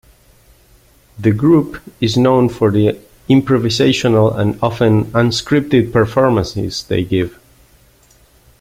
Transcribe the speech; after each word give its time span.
The 1.19 1.29
group 1.29 1.79
is 1.99 2.17
known 2.17 2.49
for 2.49 2.71
the 2.71 2.97
improvisational 3.29 4.35
and 4.35 4.57
often 4.59 5.03
unscripted 5.11 5.93
performances 5.93 6.81
they 6.83 7.03
give. 7.03 7.39